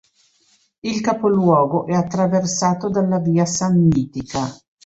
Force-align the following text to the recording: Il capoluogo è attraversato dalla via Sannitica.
Il 0.81 0.99
capoluogo 0.99 1.85
è 1.85 1.91
attraversato 1.93 2.89
dalla 2.89 3.19
via 3.19 3.45
Sannitica. 3.45 4.47